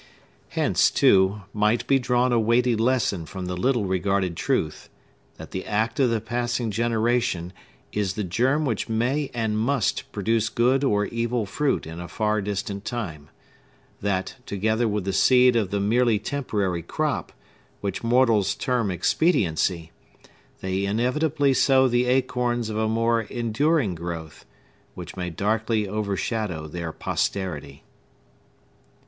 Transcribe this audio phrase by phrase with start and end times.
[0.49, 4.89] Hence, too, might be drawn a weighty lesson from the little regarded truth,
[5.37, 7.53] that the act of the passing generation
[7.91, 12.41] is the germ which may and must produce good or evil fruit in a far
[12.41, 13.29] distant time;
[14.01, 17.31] that, together with the seed of the merely temporary crop,
[17.81, 19.91] which mortals term expediency,
[20.61, 24.47] they inevitably sow the acorns of a more enduring growth,
[24.95, 27.83] which may darkly overshadow their posterity.